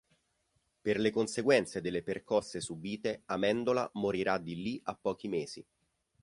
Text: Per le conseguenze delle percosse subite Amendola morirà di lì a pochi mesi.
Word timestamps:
Per 0.81 0.97
le 0.97 1.11
conseguenze 1.11 1.79
delle 1.79 2.01
percosse 2.01 2.59
subite 2.59 3.21
Amendola 3.25 3.87
morirà 3.93 4.39
di 4.39 4.55
lì 4.55 4.81
a 4.85 4.95
pochi 4.95 5.27
mesi. 5.27 5.63